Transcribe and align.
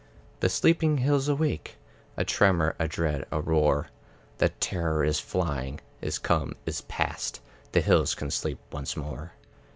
The 0.39 0.49
sleeping 0.49 0.97
hills 0.97 1.27
awake; 1.27 1.75
A 2.17 2.25
tremor, 2.25 2.75
a 2.79 2.87
dread, 2.87 3.27
a 3.31 3.39
roar; 3.39 3.89
The 4.39 4.49
terror 4.49 5.03
is 5.03 5.19
flying, 5.19 5.79
is 6.01 6.17
come, 6.17 6.55
is 6.65 6.81
past; 6.81 7.39
The 7.73 7.81
hills 7.81 8.15
can 8.15 8.31
sleep 8.31 8.57
once 8.71 8.97
more. 8.97 9.33